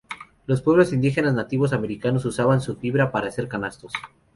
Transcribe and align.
Los 0.47 0.63
pueblos 0.63 0.93
indígenas 0.93 1.35
nativos 1.35 1.73
americanos 1.73 2.25
usaban 2.25 2.59
su 2.59 2.75
fibra 2.75 3.11
para 3.11 3.27
hacer 3.27 3.47
canastos. 3.47 3.93